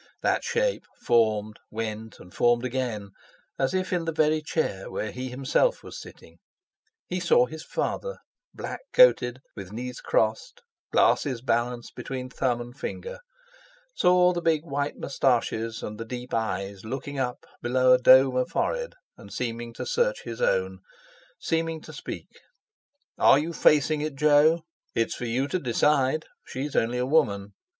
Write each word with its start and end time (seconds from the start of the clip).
That 0.23 0.43
shape 0.43 0.87
formed, 0.97 1.59
went, 1.69 2.19
and 2.19 2.33
formed 2.33 2.65
again; 2.65 3.11
as 3.59 3.75
if 3.75 3.93
in 3.93 4.05
the 4.05 4.11
very 4.11 4.41
chair 4.41 4.89
where 4.89 5.11
he 5.11 5.29
himself 5.29 5.83
was 5.83 5.95
sitting, 6.01 6.39
he 7.05 7.19
saw 7.19 7.45
his 7.45 7.63
father, 7.63 8.17
black 8.51 8.79
coated, 8.93 9.43
with 9.55 9.71
knees 9.71 10.01
crossed, 10.01 10.63
glasses 10.91 11.43
balanced 11.43 11.93
between 11.93 12.31
thumb 12.31 12.59
and 12.59 12.75
finger; 12.75 13.19
saw 13.93 14.33
the 14.33 14.41
big 14.41 14.63
white 14.65 14.97
moustaches, 14.97 15.83
and 15.83 15.99
the 15.99 16.05
deep 16.05 16.33
eyes 16.33 16.83
looking 16.83 17.19
up 17.19 17.45
below 17.61 17.93
a 17.93 17.99
dome 17.99 18.35
of 18.37 18.49
forehead 18.49 18.95
and 19.17 19.31
seeming 19.31 19.71
to 19.75 19.85
search 19.85 20.23
his 20.23 20.41
own, 20.41 20.79
seeming 21.39 21.79
to 21.79 21.93
speak. 21.93 22.41
"Are 23.19 23.37
you 23.37 23.53
facing 23.53 24.01
it, 24.01 24.15
Jo? 24.15 24.63
It's 24.95 25.13
for 25.13 25.25
you 25.25 25.47
to 25.49 25.59
decide. 25.59 26.25
She's 26.43 26.75
only 26.75 26.97
a 26.97 27.05
woman!" 27.05 27.53